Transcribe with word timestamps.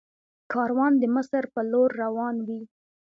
کاروان 0.51 0.93
د 0.99 1.03
مصر 1.15 1.43
په 1.53 1.61
لور 1.71 1.89
روان 2.03 2.35
وي. 2.47 2.61